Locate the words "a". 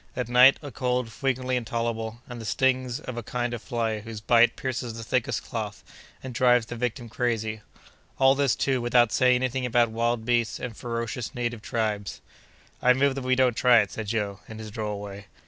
0.63-0.71, 3.17-3.21